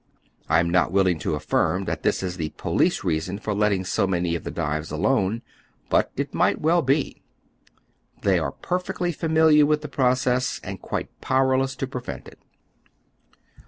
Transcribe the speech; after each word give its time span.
I 0.49 0.59
am 0.59 0.71
not 0.71 0.91
willing 0.91 1.19
to 1.19 1.35
affirm 1.35 1.85
that 1.85 2.01
this 2.01 2.23
is 2.23 2.37
the 2.37 2.49
police 2.57 3.03
reason 3.03 3.37
for 3.37 3.53
letting 3.53 3.85
so 3.85 4.07
many 4.07 4.33
of 4.33 4.43
the 4.43 4.49
dives 4.49 4.89
alone; 4.89 5.43
but 5.91 6.09
it 6.15 6.33
might 6.33 6.59
well 6.59 6.81
be. 6.81 7.21
They 8.23 8.39
are 8.39 8.51
perfectly 8.51 9.11
familiar 9.11 9.63
with 9.67 9.81
the 9.83 9.87
proeesB, 9.87 10.59
and 10.63 10.81
quite 10.81 11.21
powerless 11.21 11.75
to 11.75 11.85
prevent 11.85 12.27
it. 12.27 12.39